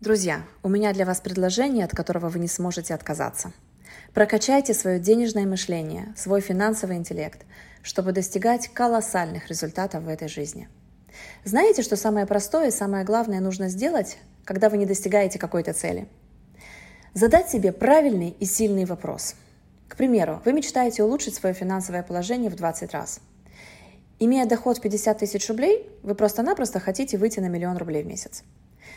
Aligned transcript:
Друзья, 0.00 0.46
у 0.62 0.70
меня 0.70 0.94
для 0.94 1.04
вас 1.04 1.20
предложение, 1.20 1.84
от 1.84 1.94
которого 1.94 2.30
вы 2.30 2.38
не 2.38 2.48
сможете 2.48 2.94
отказаться. 2.94 3.52
Прокачайте 4.14 4.72
свое 4.72 4.98
денежное 4.98 5.44
мышление, 5.44 6.14
свой 6.16 6.40
финансовый 6.40 6.96
интеллект, 6.96 7.44
чтобы 7.82 8.12
достигать 8.12 8.68
колоссальных 8.68 9.48
результатов 9.48 10.04
в 10.04 10.08
этой 10.08 10.28
жизни. 10.28 10.70
Знаете, 11.44 11.82
что 11.82 11.96
самое 11.96 12.24
простое 12.24 12.68
и 12.68 12.70
самое 12.70 13.04
главное 13.04 13.40
нужно 13.40 13.68
сделать, 13.68 14.16
когда 14.46 14.70
вы 14.70 14.78
не 14.78 14.86
достигаете 14.86 15.38
какой-то 15.38 15.74
цели? 15.74 16.08
Задать 17.12 17.50
себе 17.50 17.70
правильный 17.70 18.30
и 18.30 18.46
сильный 18.46 18.86
вопрос. 18.86 19.34
К 19.86 19.96
примеру, 19.96 20.40
вы 20.46 20.54
мечтаете 20.54 21.04
улучшить 21.04 21.34
свое 21.34 21.54
финансовое 21.54 22.02
положение 22.02 22.50
в 22.50 22.56
20 22.56 22.90
раз. 22.94 23.20
Имея 24.18 24.46
доход 24.46 24.80
50 24.80 25.18
тысяч 25.18 25.46
рублей, 25.50 25.90
вы 26.02 26.14
просто-напросто 26.14 26.80
хотите 26.80 27.18
выйти 27.18 27.40
на 27.40 27.48
миллион 27.48 27.76
рублей 27.76 28.02
в 28.02 28.06
месяц. 28.06 28.44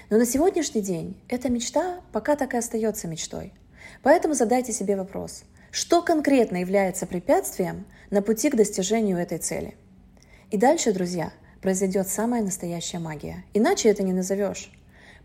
Но 0.10 0.18
на 0.18 0.26
сегодняшний 0.26 0.82
день 0.82 1.22
эта 1.28 1.50
мечта 1.50 2.02
пока 2.12 2.36
так 2.36 2.54
и 2.54 2.58
остается 2.58 3.08
мечтой. 3.08 3.54
Поэтому 4.02 4.34
задайте 4.34 4.74
себе 4.74 4.96
вопрос, 4.96 5.44
что 5.72 6.02
конкретно 6.02 6.58
является 6.58 7.06
препятствием 7.06 7.86
на 8.10 8.22
пути 8.22 8.50
к 8.50 8.56
достижению 8.56 9.18
этой 9.18 9.38
цели. 9.38 9.76
И 10.52 10.58
дальше, 10.58 10.94
друзья, 10.94 11.32
произойдет 11.62 12.08
самая 12.08 12.44
настоящая 12.44 13.00
магия. 13.00 13.44
Иначе 13.54 13.90
это 13.90 14.04
не 14.04 14.14
назовешь. 14.14 14.72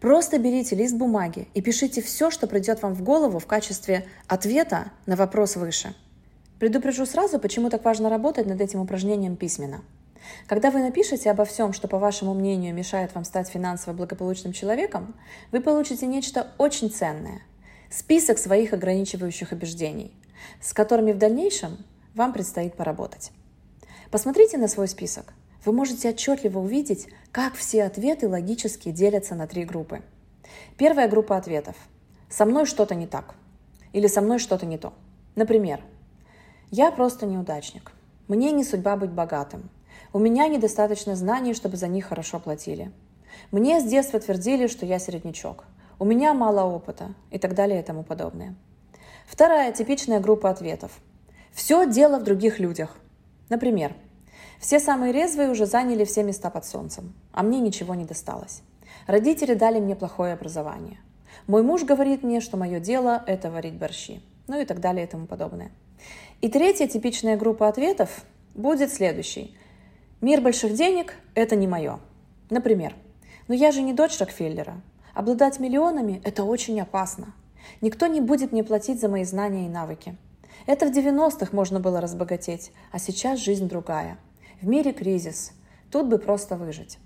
Просто 0.01 0.39
берите 0.39 0.77
лист 0.77 0.95
бумаги 0.95 1.49
и 1.55 1.61
пишите 1.61 2.01
все, 2.01 2.31
что 2.31 2.47
придет 2.47 2.83
вам 2.83 2.95
в 2.95 3.03
голову 3.03 3.41
в 3.41 3.47
качестве 3.47 4.07
ответа 4.29 4.93
на 5.07 5.17
вопрос 5.17 5.57
выше. 5.57 5.95
Предупрежу 6.61 7.05
сразу, 7.05 7.39
почему 7.39 7.69
так 7.69 7.85
важно 7.85 8.09
работать 8.09 8.47
над 8.47 8.61
этим 8.61 8.81
упражнением 8.81 9.37
письменно. 9.37 9.83
Когда 10.47 10.71
вы 10.71 10.81
напишете 10.81 11.31
обо 11.31 11.45
всем, 11.45 11.73
что, 11.73 11.89
по 11.89 11.99
вашему 11.99 12.35
мнению, 12.35 12.75
мешает 12.75 13.15
вам 13.15 13.25
стать 13.25 13.49
финансово 13.49 13.95
благополучным 13.95 14.53
человеком, 14.53 15.15
вы 15.53 15.61
получите 15.61 16.07
нечто 16.07 16.53
очень 16.59 16.91
ценное– 16.91 17.43
список 17.91 18.39
своих 18.39 18.73
ограничивающих 18.73 19.53
убеждений, 19.53 20.13
с 20.61 20.73
которыми 20.73 21.13
в 21.13 21.19
дальнейшем 21.19 21.79
вам 22.15 22.33
предстоит 22.33 22.75
поработать. 22.75 23.33
Посмотрите 24.11 24.59
на 24.59 24.69
свой 24.69 24.89
список– 24.89 25.33
вы 25.65 25.73
можете 25.73 26.09
отчетливо 26.11 26.61
увидеть, 26.61 27.09
как 27.33 27.55
все 27.55 27.85
ответы 27.85 28.29
логически 28.29 28.91
делятся 28.91 29.35
на 29.35 29.47
три 29.47 29.65
группы. 29.65 30.03
Первая 30.77 31.09
группа 31.09 31.37
ответов. 31.37 31.77
«Со 32.31 32.45
мной 32.45 32.67
что-то 32.67 32.95
не 32.95 33.07
так» 33.07 33.35
или 33.93 34.07
«Со 34.07 34.21
мной 34.21 34.39
что-то 34.39 34.67
не 34.67 34.79
то». 34.79 34.93
Например, 35.35 35.81
«Я 36.71 36.91
просто 36.91 37.27
неудачник», 37.27 37.93
«Мне 38.29 38.53
не 38.53 38.65
судьба 38.65 38.97
быть 38.97 39.11
богатым», 39.11 39.69
«У 40.13 40.19
меня 40.19 40.49
недостаточно 40.49 41.17
знаний, 41.17 41.55
чтобы 41.55 41.77
за 41.77 41.89
них 41.89 42.07
хорошо 42.07 42.39
платили», 42.39 42.93
«Мне 43.51 43.81
с 43.81 43.85
детства 43.85 44.21
твердили, 44.21 44.67
что 44.67 44.85
я 44.85 44.99
середнячок», 44.99 45.65
«У 45.99 46.05
меня 46.05 46.35
мало 46.35 46.65
опыта» 46.65 47.15
и 47.31 47.39
так 47.39 47.55
далее 47.55 47.81
и 47.81 47.83
тому 47.83 48.03
подобное. 48.03 48.55
Вторая 49.27 49.73
типичная 49.73 50.21
группа 50.21 50.51
ответов. 50.51 50.93
«Все 51.53 51.87
дело 51.87 52.19
в 52.19 52.25
других 52.25 52.59
людях». 52.59 52.97
Например, 53.49 53.95
все 54.59 54.81
самые 54.81 55.13
резвые 55.13 55.51
уже 55.51 55.67
заняли 55.67 56.05
все 56.05 56.23
места 56.23 56.51
под 56.51 56.67
солнцем, 56.67 57.15
а 57.33 57.43
мне 57.43 57.61
ничего 57.61 57.95
не 57.95 58.05
досталось. 58.05 58.63
Родители 59.07 59.55
дали 59.55 59.81
мне 59.81 59.97
плохое 59.97 60.35
образование. 60.35 60.99
Мой 61.47 61.63
муж 61.63 61.85
говорит 61.85 62.23
мне, 62.23 62.41
что 62.41 62.57
мое 62.57 62.81
дело– 62.81 63.23
это 63.27 63.51
варить 63.51 63.75
борщи. 63.75 64.21
Ну 64.47 64.61
и 64.61 64.65
так 64.65 64.81
далее 64.81 65.07
и 65.07 65.09
тому 65.09 65.27
подобное. 65.27 65.71
И 66.43 66.49
третья 66.49 66.87
типичная 66.87 67.37
группа 67.37 67.69
ответов 67.69 68.25
будет 68.55 68.93
следующей. 68.93 69.57
Мир 70.21 70.41
больших 70.41 70.75
денег– 70.75 71.15
это 71.37 71.55
не 71.55 71.69
мое. 71.69 72.01
Например, 72.51 72.97
но 73.47 73.55
я 73.55 73.71
же 73.71 73.83
не 73.83 73.93
дочь 73.93 74.19
Рокфеллера. 74.19 74.81
Обладать 75.15 75.61
миллионами– 75.61 76.21
это 76.25 76.43
очень 76.43 76.81
опасно. 76.81 77.35
Никто 77.83 78.09
не 78.09 78.21
будет 78.21 78.51
мне 78.51 78.65
платить 78.65 79.01
за 79.01 79.09
мои 79.09 79.23
знания 79.23 79.67
и 79.67 79.69
навыки. 79.69 80.17
Это 80.67 80.87
в 80.87 80.91
90-х 80.91 81.51
можно 81.53 81.79
было 81.79 82.01
разбогатеть, 82.01 82.73
а 82.91 82.99
сейчас 82.99 83.39
жизнь 83.39 83.69
другая– 83.69 84.19
в 84.61 84.67
мире 84.67 84.93
кризис. 84.93 85.53
Тут 85.89 86.09
бы 86.09 86.19
просто 86.19 86.57
выжить. 86.57 86.99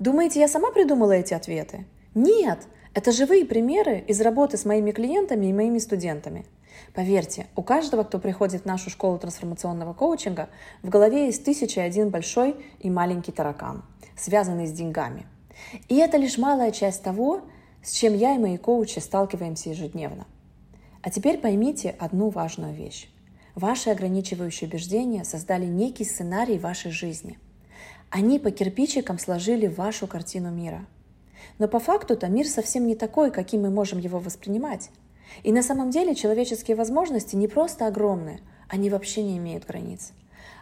Думаете, 0.00 0.40
я 0.40 0.48
сама 0.48 0.72
придумала 0.72 1.12
эти 1.12 1.34
ответы? 1.34 1.86
Нет, 2.16 2.66
это 2.94 3.12
живые 3.12 3.44
примеры 3.44 4.00
из 4.08 4.20
работы 4.20 4.56
с 4.56 4.64
моими 4.64 4.90
клиентами 4.90 5.46
и 5.46 5.52
моими 5.52 5.78
студентами. 5.78 6.46
Поверьте, 6.92 7.46
у 7.56 7.62
каждого, 7.62 8.04
кто 8.04 8.18
приходит 8.18 8.62
в 8.62 8.66
нашу 8.66 8.90
школу 8.90 9.18
трансформационного 9.18 9.94
коучинга, 9.94 10.48
в 10.82 10.88
голове 10.88 11.26
есть 11.26 11.44
тысяча 11.44 11.80
и 11.80 11.84
один 11.84 12.10
большой 12.10 12.56
и 12.80 12.90
маленький 12.90 13.32
таракан, 13.32 13.82
связанный 14.16 14.66
с 14.66 14.72
деньгами. 14.72 15.26
И 15.88 15.96
это 15.96 16.16
лишь 16.16 16.38
малая 16.38 16.70
часть 16.70 17.02
того, 17.02 17.42
с 17.82 17.92
чем 17.92 18.14
я 18.14 18.34
и 18.34 18.38
мои 18.38 18.56
коучи 18.56 18.98
сталкиваемся 18.98 19.70
ежедневно. 19.70 20.26
А 21.02 21.10
теперь 21.10 21.38
поймите 21.38 21.94
одну 21.98 22.30
важную 22.30 22.74
вещь. 22.74 23.10
Ваши 23.54 23.90
ограничивающие 23.90 24.68
убеждения 24.68 25.24
создали 25.24 25.66
некий 25.66 26.04
сценарий 26.04 26.58
вашей 26.58 26.90
жизни. 26.90 27.38
Они 28.10 28.38
по 28.38 28.50
кирпичикам 28.50 29.18
сложили 29.18 29.66
вашу 29.66 30.06
картину 30.06 30.50
мира. 30.50 30.86
Но 31.58 31.68
по 31.68 31.78
факту-то 31.78 32.26
мир 32.28 32.46
совсем 32.46 32.86
не 32.86 32.96
такой, 32.96 33.30
каким 33.30 33.62
мы 33.62 33.70
можем 33.70 33.98
его 33.98 34.18
воспринимать. 34.18 34.90
И 35.42 35.52
на 35.52 35.62
самом 35.62 35.90
деле 35.90 36.14
человеческие 36.14 36.76
возможности 36.76 37.36
не 37.36 37.48
просто 37.48 37.86
огромные, 37.86 38.40
они 38.68 38.90
вообще 38.90 39.22
не 39.22 39.38
имеют 39.38 39.66
границ. 39.66 40.12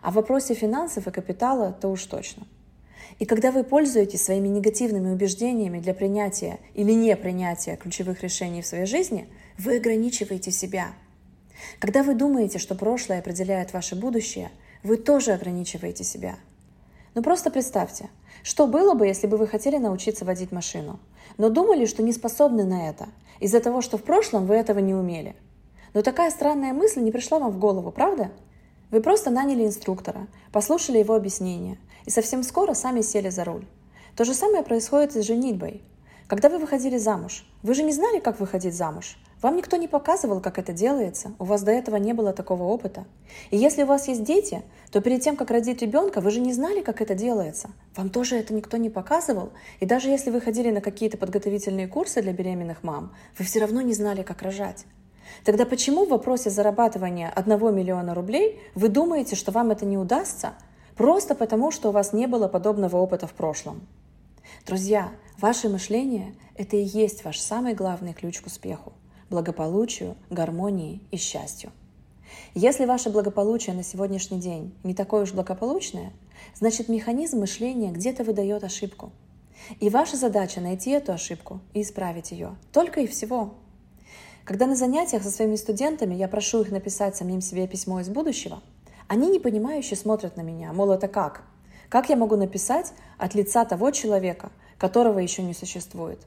А 0.03 0.11
в 0.11 0.15
вопросе 0.15 0.55
финансов 0.55 1.07
и 1.07 1.11
капитала 1.11 1.73
то 1.73 1.89
уж 1.89 2.05
точно. 2.07 2.47
И 3.19 3.27
когда 3.27 3.53
вы 3.53 3.63
пользуетесь 3.63 4.25
своими 4.25 4.49
негативными 4.49 5.11
убеждениями 5.11 5.79
для 5.79 5.95
принятия 5.95 6.59
или 6.75 6.93
не 6.93 7.15
принятия 7.17 7.77
ключевых 7.77 8.23
решений 8.23 8.63
в 8.63 8.67
своей 8.67 8.87
жизни, 8.87 9.29
вы 9.59 9.77
ограничиваете 9.77 10.51
себя– 10.51 10.93
когда 11.79 12.03
вы 12.03 12.15
думаете, 12.15 12.59
что 12.59 12.75
прошлое 12.75 13.19
определяет 13.19 13.73
ваше 13.73 13.97
будущее, 13.97 14.51
вы 14.83 14.97
тоже 14.97 15.33
ограничиваете 15.33 16.05
себя. 16.05 16.37
Но 17.15 17.23
просто 17.23 17.51
представьте, 17.51 18.09
что 18.43 18.67
было 18.67 18.95
бы, 18.95 19.07
если 19.07 19.27
бы 19.27 19.37
вы 19.37 19.47
хотели 19.47 19.77
научиться 19.77 20.25
водить 20.25 20.53
машину, 20.53 20.99
но 21.39 21.49
думали, 21.49 21.87
что 21.87 22.03
не 22.03 22.13
способны 22.13 22.65
на 22.65 22.89
это, 22.89 23.09
из-за 23.41 23.61
того, 23.61 23.81
что 23.81 23.99
в 23.99 24.03
прошлом 24.03 24.47
вы 24.47 24.55
этого 24.55 24.79
не 24.79 24.95
умели. 24.95 25.35
Но 25.95 26.03
такая 26.03 26.31
странная 26.31 26.73
мысль 26.73 27.01
не 27.01 27.13
пришла 27.13 27.39
вам 27.39 27.51
в 27.53 27.59
голову, 27.59 27.91
правда? 27.91 28.31
Вы 28.91 29.01
просто 29.01 29.31
наняли 29.31 29.65
инструктора, 29.65 30.27
послушали 30.53 30.99
его 30.99 31.15
объяснения 31.15 31.79
и 32.05 32.11
совсем 32.11 32.43
скоро 32.43 32.75
сами 32.75 33.01
сели 33.01 33.31
за 33.31 33.45
руль. 33.45 33.67
То 34.17 34.25
же 34.25 34.35
самое 34.35 34.63
происходит 34.63 35.17
и 35.17 35.23
с 35.23 35.27
женитьбой. 35.27 35.83
Когда 36.27 36.49
вы 36.49 36.59
выходили 36.59 36.99
замуж, 36.99 37.47
вы 37.63 37.75
же 37.75 37.83
не 37.83 37.93
знали, 37.93 38.19
как 38.21 38.41
выходить 38.41 38.75
замуж. 38.75 39.19
Вам 39.43 39.57
никто 39.57 39.77
не 39.77 39.89
показывал, 39.89 40.41
как 40.41 40.59
это 40.59 40.73
делается, 40.73 41.35
у 41.39 41.45
вас 41.45 41.63
до 41.63 41.73
этого 41.73 41.97
не 41.97 42.13
было 42.13 42.33
такого 42.33 42.63
опыта. 42.63 43.05
И 43.51 43.57
если 43.57 43.83
у 43.83 43.87
вас 43.87 44.09
есть 44.09 44.23
дети, 44.23 44.63
то 44.93 45.01
перед 45.01 45.21
тем, 45.21 45.37
как 45.37 45.51
родить 45.51 45.83
ребенка, 45.83 46.21
вы 46.21 46.31
же 46.31 46.41
не 46.41 46.53
знали, 46.53 46.81
как 46.81 47.01
это 47.01 47.15
делается. 47.15 47.71
Вам 47.97 48.09
тоже 48.11 48.37
это 48.37 48.55
никто 48.55 48.77
не 48.77 48.91
показывал. 48.91 49.53
И 49.81 49.87
даже 49.87 50.09
если 50.09 50.31
вы 50.31 50.41
ходили 50.41 50.71
на 50.71 50.81
какие-то 50.81 51.19
подготовительные 51.19 51.89
курсы 51.89 52.23
для 52.23 52.33
беременных 52.33 52.83
мам, 52.83 53.15
вы 53.39 53.45
все 53.45 53.61
равно 53.61 53.81
не 53.83 53.93
знали, 53.93 54.23
как 54.23 54.43
рожать. 54.43 54.87
Тогда 55.45 55.67
почему 55.67 56.07
в 56.07 56.11
вопросе 56.11 56.51
зарабатывания 56.51 57.31
1 57.31 57.75
миллиона 57.75 58.15
рублей 58.15 58.61
вы 58.75 58.89
думаете, 58.89 59.37
что 59.37 59.53
вам 59.53 59.71
это 59.71 59.85
не 59.85 59.99
удастся? 59.99 60.55
Просто 60.97 61.35
потому, 61.35 61.71
что 61.71 61.89
у 61.89 61.93
вас 61.93 62.13
не 62.13 62.27
было 62.27 62.49
подобного 62.49 62.97
опыта 62.97 63.27
в 63.27 63.33
прошлом. 63.33 63.87
Друзья, 64.67 65.11
ваше 65.39 65.69
мышление– 65.69 66.35
это 66.57 66.77
и 66.77 66.83
есть 66.83 67.25
ваш 67.25 67.41
самый 67.41 67.75
главный 67.75 68.13
ключ 68.13 68.41
к 68.41 68.47
успеху 68.47 68.93
благополучию, 69.33 70.15
гармонии 70.31 71.01
и 71.11 71.17
счастью. 71.17 71.73
Если 72.55 72.85
ваше 72.85 73.11
благополучие 73.11 73.75
на 73.75 73.83
сегодняшний 73.83 74.39
день 74.39 74.75
не 74.85 74.95
такое 74.95 75.23
уж 75.23 75.33
благополучное, 75.33 76.13
значит 76.55 76.89
механизм 76.89 77.41
мышления 77.41 77.91
где-то 77.91 78.25
выдает 78.25 78.65
ошибку. 78.65 79.13
И 79.81 79.89
ваша 79.89 80.17
задача 80.17 80.61
найти 80.61 80.91
эту 80.91 81.13
ошибку 81.13 81.61
и 81.75 81.83
исправить 81.83 82.33
ее. 82.33 82.57
Только 82.73 83.01
и 83.01 83.07
всего. 83.07 83.55
Когда 84.45 84.67
на 84.67 84.75
занятиях 84.75 85.23
со 85.23 85.31
своими 85.31 85.57
студентами 85.57 86.15
я 86.15 86.29
прошу 86.29 86.63
их 86.63 86.71
написать 86.71 87.17
самим 87.17 87.41
себе 87.41 87.69
письмо 87.69 88.01
из 88.01 88.09
будущего, 88.09 88.61
они 89.07 89.31
непонимающе 89.31 89.95
смотрят 89.95 90.37
на 90.37 90.43
меня, 90.43 90.73
мол, 90.73 90.91
это 90.91 91.07
как? 91.07 91.45
Как 91.89 92.09
я 92.09 92.17
могу 92.17 92.37
написать 92.37 92.93
от 93.19 93.35
лица 93.35 93.65
того 93.65 93.91
человека, 93.91 94.51
которого 94.79 95.19
еще 95.19 95.43
не 95.43 95.55
существует? 95.55 96.21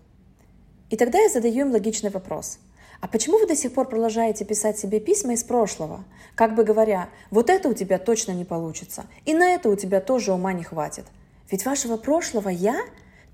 И 0.89 0.95
тогда 0.95 1.19
я 1.19 1.29
задаю 1.29 1.65
им 1.65 1.71
логичный 1.71 2.11
вопрос. 2.11 2.59
А 3.05 3.07
почему 3.07 3.37
вы 3.37 3.45
до 3.45 3.55
сих 3.55 3.71
пор 3.71 3.87
продолжаете 3.87 4.45
писать 4.45 4.79
себе 4.79 4.99
письма 4.99 5.33
из 5.33 5.43
прошлого, 5.43 6.03
как 6.33 6.55
бы 6.55 6.63
говоря, 6.63 7.09
вот 7.29 7.51
это 7.51 7.69
у 7.69 7.73
тебя 7.75 7.99
точно 7.99 8.31
не 8.31 8.45
получится, 8.45 9.05
и 9.25 9.35
на 9.35 9.53
это 9.53 9.69
у 9.69 9.75
тебя 9.75 10.01
тоже 10.01 10.33
ума 10.33 10.53
не 10.53 10.63
хватит? 10.63 11.05
Ведь 11.51 11.67
вашего 11.67 11.97
прошлого 11.97 12.49
«я» 12.49 12.75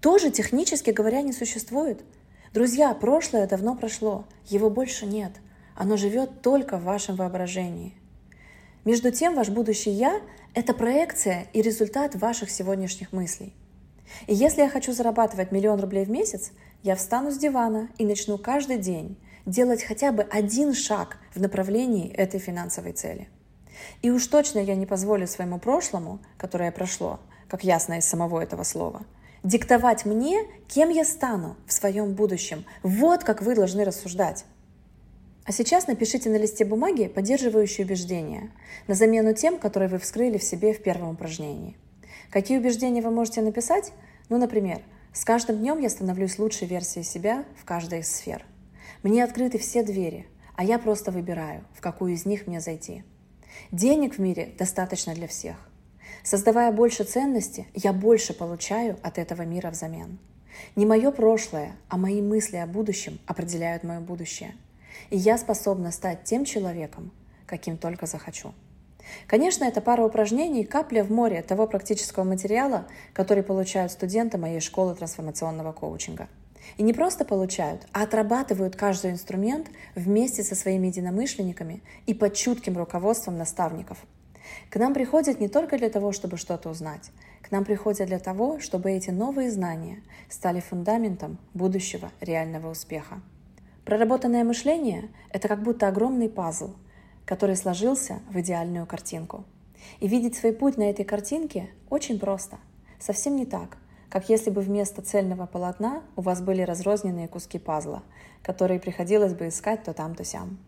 тоже 0.02 0.30
технически 0.30 0.90
говоря 0.90 1.22
не 1.22 1.32
существует. 1.32 2.02
Друзья, 2.54 2.94
прошлое 2.94 3.48
давно 3.48 3.78
прошло, 3.78 4.26
его 4.46 4.70
больше 4.70 5.06
нет. 5.06 5.32
Оно 5.78 5.96
живет 5.96 6.42
только 6.42 6.76
в 6.76 6.84
вашем 6.84 7.16
воображении. 7.16 7.94
Между 8.84 9.10
тем, 9.10 9.36
ваш 9.36 9.48
будущий 9.48 9.92
«я»— 9.92 10.20
это 10.54 10.74
проекция 10.74 11.48
и 11.54 11.62
результат 11.62 12.14
ваших 12.16 12.50
сегодняшних 12.50 13.14
мыслей. 13.14 13.54
И 14.28 14.36
если 14.36 14.64
я 14.64 14.70
хочу 14.70 14.92
зарабатывать 14.92 15.54
миллион 15.54 15.80
рублей 15.80 16.04
в 16.04 16.10
месяц, 16.10 16.52
я 16.84 16.98
встану 16.98 17.32
с 17.32 17.38
дивана 17.38 17.88
и 17.98 18.06
начну 18.06 18.38
каждый 18.38 18.78
день 18.78 19.16
делать 19.52 19.84
хотя 19.84 20.12
бы 20.12 20.24
один 20.24 20.74
шаг 20.74 21.18
в 21.36 21.40
направлении 21.40 22.12
этой 22.12 22.40
финансовой 22.40 22.94
цели. 22.94 23.28
И 24.02 24.10
уж 24.10 24.26
точно 24.28 24.60
я 24.60 24.76
не 24.76 24.86
позволю 24.86 25.28
своему 25.28 25.60
прошлому, 25.60 26.20
которое 26.38 26.72
прошло, 26.72 27.20
как 27.48 27.64
ясно 27.64 27.98
из 27.98 28.06
самого 28.06 28.40
этого 28.40 28.64
слова, 28.64 29.02
диктовать 29.44 30.06
мне, 30.06 30.46
кем 30.68 30.90
я 30.90 31.04
стану 31.04 31.58
в 31.68 31.74
своем 31.74 32.14
будущем. 32.14 32.66
Вот 32.82 33.24
как 33.24 33.42
вы 33.42 33.56
должны 33.56 33.84
рассуждать. 33.84 34.46
А 35.44 35.52
сейчас 35.52 35.88
напишите 35.88 36.30
на 36.30 36.38
листе 36.38 36.64
бумаги 36.64 37.08
поддерживающие 37.08 37.86
убеждения 37.86 38.52
на 38.88 38.94
замену 38.94 39.34
тем, 39.34 39.58
которые 39.58 39.90
вы 39.90 39.98
вскрыли 39.98 40.38
в 40.38 40.44
себе 40.44 40.74
в 40.74 40.82
первом 40.82 41.10
упражнении. 41.10 41.76
Какие 42.30 42.60
убеждения 42.60 43.02
вы 43.02 43.12
можете 43.12 43.42
написать? 43.42 43.92
Ну, 44.30 44.38
например, 44.38 44.82
«С 45.12 45.26
каждым 45.26 45.58
днем 45.58 45.80
я 45.80 45.90
становлюсь 45.90 46.40
лучшей 46.40 46.68
версией 46.68 47.04
себя 47.04 47.44
в 47.60 47.66
каждой 47.66 48.00
из 48.00 48.16
сфер». 48.16 48.46
«Мне 49.04 49.24
открыты 49.24 49.58
все 49.58 49.84
двери, 49.84 50.28
а 50.56 50.64
я 50.64 50.80
просто 50.80 51.12
выбираю, 51.12 51.64
в 51.74 51.82
какую 51.82 52.14
из 52.14 52.26
них 52.26 52.48
мне 52.48 52.60
зайти». 52.60 53.04
«Денег 53.72 54.16
в 54.16 54.20
мире 54.20 54.54
достаточно 54.58 55.14
для 55.14 55.28
всех». 55.28 55.56
Создавая 56.24 56.72
больше 56.72 57.04
ценности, 57.04 57.68
я 57.74 57.94
больше 57.94 58.34
получаю 58.34 58.98
от 59.02 59.18
этого 59.18 59.42
мира 59.42 59.72
взамен. 59.72 60.20
Не 60.76 60.86
мое 60.86 61.12
прошлое, 61.12 61.74
а 61.90 61.98
мои 61.98 62.22
мысли 62.22 62.58
о 62.58 62.68
будущем 62.68 63.20
определяют 63.26 63.84
мое 63.84 64.00
будущее– 64.00 64.54
и 65.10 65.18
я 65.18 65.38
способна 65.38 65.92
стать 65.92 66.24
тем 66.24 66.46
человеком, 66.46 67.12
каким 67.46 67.78
только 67.78 68.06
захочу. 68.06 68.54
Конечно, 69.28 69.66
это 69.66 69.82
пара 69.82 70.04
упражнений, 70.04 70.64
капля 70.64 71.04
в 71.04 71.12
море 71.12 71.42
того 71.42 71.68
практического 71.68 72.24
материала, 72.24 72.86
который 73.14 73.44
получают 73.44 73.92
студенты 73.92 74.38
моей 74.38 74.60
школы 74.60 74.96
трансформационного 74.96 75.74
коучинга. 75.74 76.28
И 76.78 76.84
не 76.84 76.94
просто 76.94 77.26
получают, 77.26 77.88
а 77.92 78.04
отрабатывают 78.04 78.76
каждый 78.76 79.12
инструмент 79.12 79.68
вместе 79.96 80.44
со 80.44 80.56
своими 80.56 80.88
единомышленниками 80.88 81.82
и 82.06 82.14
под 82.14 82.36
чутким 82.36 82.78
руководством 82.78 83.38
наставников. 83.38 83.98
К 84.70 84.78
нам 84.78 84.94
приходят 84.94 85.40
не 85.40 85.48
только 85.48 85.78
для 85.78 85.90
того, 85.90 86.12
чтобы 86.12 86.38
что-то 86.38 86.70
узнать, 86.70 87.12
к 87.42 87.52
нам 87.52 87.66
приходят 87.66 88.08
для 88.08 88.20
того, 88.20 88.60
чтобы 88.60 88.92
эти 88.92 89.10
новые 89.10 89.52
знания 89.52 90.02
стали 90.30 90.60
фундаментом 90.60 91.38
будущего 91.54 92.12
реального 92.22 92.72
успеха. 92.72 93.22
Проработанное 93.86 94.44
мышление– 94.44 95.10
это 95.32 95.48
как 95.48 95.64
будто 95.64 95.88
огромный 95.88 96.30
пазл, 96.30 96.76
который 97.26 97.56
сложился 97.56 98.20
в 98.30 98.40
идеальную 98.40 98.86
картинку. 98.86 99.44
И 100.00 100.08
видеть 100.08 100.36
свой 100.36 100.54
путь 100.54 100.78
на 100.78 100.90
этой 100.90 101.06
картинке 101.06 101.70
очень 101.90 102.20
просто. 102.20 102.58
Совсем 103.00 103.36
не 103.36 103.46
так, 103.46 103.78
как 104.12 104.30
если 104.30 104.52
бы 104.52 104.62
вместо 104.62 105.02
цельного 105.02 105.48
полотна 105.48 106.04
у 106.16 106.22
вас 106.22 106.42
были 106.42 106.62
разрозненные 106.62 107.28
куски 107.28 107.58
пазла, 107.58 108.04
которые 108.44 108.80
приходилось 108.80 109.34
бы 109.34 109.48
искать 109.48 109.84
то 109.84 109.94
там, 109.94 110.14
то 110.14 110.24
сям. 110.24 110.60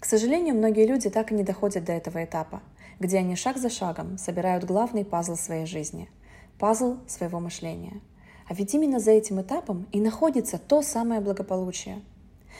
К 0.00 0.06
сожалению, 0.06 0.54
многие 0.54 0.86
люди 0.86 1.10
так 1.10 1.30
и 1.30 1.34
не 1.34 1.42
доходят 1.42 1.84
до 1.84 1.92
этого 1.92 2.24
этапа, 2.24 2.62
где 2.98 3.18
они 3.18 3.36
шаг 3.36 3.58
за 3.58 3.68
шагом 3.68 4.16
собирают 4.16 4.64
главный 4.64 5.04
пазл 5.04 5.36
своей 5.36 5.66
жизни– 5.66 6.08
пазл 6.58 6.96
своего 7.06 7.40
мышления. 7.40 8.00
А 8.48 8.54
ведь 8.54 8.72
именно 8.72 8.98
за 8.98 9.10
этим 9.10 9.40
этапом 9.40 9.86
и 9.92 10.00
находится 10.00 10.58
то 10.58 10.80
самое 10.80 11.20
благополучие– 11.20 12.00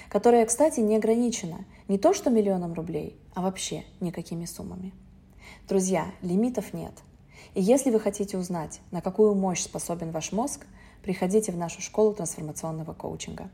которая, 0.09 0.47
кстати, 0.47 0.81
не 0.81 0.97
ограничена 0.97 1.65
не 1.89 1.99
то 1.99 2.15
что 2.15 2.31
миллионом 2.31 2.75
рублей, 2.75 3.17
а 3.35 3.43
вообще 3.43 3.85
никакими 4.01 4.45
суммами. 4.45 4.93
Друзья, 5.69 6.07
лимитов 6.23 6.73
нет. 6.73 6.93
И 7.55 7.63
если 7.63 7.91
вы 7.91 8.01
хотите 8.01 8.39
узнать, 8.39 8.81
на 8.91 9.01
какую 9.01 9.35
мощь 9.35 9.63
способен 9.63 10.11
ваш 10.11 10.33
мозг, 10.33 10.67
приходите 11.03 11.53
в 11.53 11.57
нашу 11.57 11.81
школу 11.81 12.15
трансформационного 12.15 12.95
коучинга. 12.95 13.51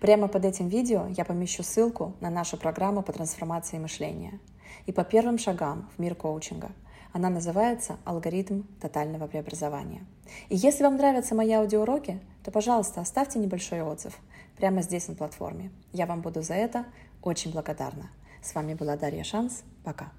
Прямо 0.00 0.28
под 0.28 0.44
этим 0.44 0.68
видео 0.68 1.06
я 1.08 1.24
помещу 1.24 1.62
ссылку 1.62 2.14
на 2.20 2.30
нашу 2.30 2.56
программу 2.56 3.02
по 3.02 3.12
трансформации 3.12 3.78
мышления 3.78 4.38
и 4.86 4.92
по 4.92 5.04
первым 5.04 5.38
шагам 5.38 5.88
в 5.96 6.00
мир 6.00 6.14
коучинга. 6.14 6.70
Она 7.12 7.28
называется 7.28 7.98
«Алгоритм 8.04 8.62
тотального 8.80 9.26
преобразования». 9.26 10.06
И 10.48 10.56
если 10.56 10.82
вам 10.82 10.96
нравятся 10.96 11.34
мои 11.34 11.52
аудиоуроки, 11.52 12.20
то, 12.42 12.50
пожалуйста, 12.50 13.00
оставьте 13.00 13.38
небольшой 13.38 13.82
отзыв– 13.82 14.18
прямо 14.62 14.82
здесь 14.82 15.08
на 15.08 15.14
платформе. 15.14 15.72
Я 15.92 16.06
вам 16.06 16.20
буду 16.20 16.42
за 16.42 16.54
это 16.54 16.84
очень 17.20 17.50
благодарна. 17.50 18.10
С 18.42 18.54
вами 18.54 18.74
была 18.74 18.96
Дарья 18.96 19.24
Шанс. 19.24 19.64
Пока. 19.84 20.12